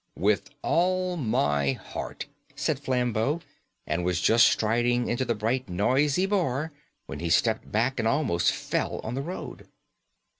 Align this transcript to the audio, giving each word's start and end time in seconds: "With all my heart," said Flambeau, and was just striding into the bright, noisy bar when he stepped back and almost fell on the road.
"With 0.17 0.49
all 0.63 1.15
my 1.15 1.73
heart," 1.73 2.25
said 2.55 2.79
Flambeau, 2.79 3.41
and 3.85 4.03
was 4.03 4.19
just 4.19 4.47
striding 4.47 5.07
into 5.07 5.25
the 5.25 5.35
bright, 5.35 5.69
noisy 5.69 6.25
bar 6.25 6.71
when 7.05 7.19
he 7.19 7.29
stepped 7.29 7.71
back 7.71 7.99
and 7.99 8.07
almost 8.07 8.51
fell 8.51 8.99
on 9.03 9.13
the 9.13 9.21
road. 9.21 9.67